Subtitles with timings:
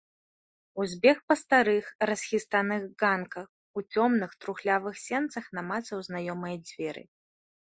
[0.83, 3.47] Узбег па старых, расхістаных ганках,
[3.81, 7.03] у цёмных, трухлявых сенцах намацаў знаёмыя дзверы.